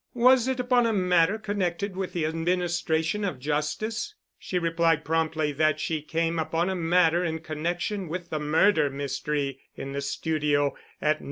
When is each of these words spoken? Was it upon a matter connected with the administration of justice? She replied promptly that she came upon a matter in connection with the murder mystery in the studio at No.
Was 0.15 0.47
it 0.47 0.59
upon 0.59 0.87
a 0.87 0.93
matter 0.93 1.37
connected 1.37 1.95
with 1.95 2.11
the 2.13 2.25
administration 2.25 3.23
of 3.23 3.37
justice? 3.39 4.15
She 4.39 4.57
replied 4.57 5.05
promptly 5.05 5.51
that 5.51 5.79
she 5.79 6.01
came 6.01 6.39
upon 6.39 6.71
a 6.71 6.75
matter 6.75 7.23
in 7.23 7.37
connection 7.37 8.07
with 8.07 8.31
the 8.31 8.39
murder 8.39 8.89
mystery 8.89 9.59
in 9.75 9.91
the 9.91 10.01
studio 10.01 10.75
at 10.99 11.17
No. 11.17 11.19